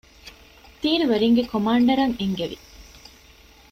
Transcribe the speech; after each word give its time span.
ތީރުވެރީންގެ 0.81 1.43
ކޮމާންޑަރަށް 1.51 2.17
އެންގެވި 2.19 2.57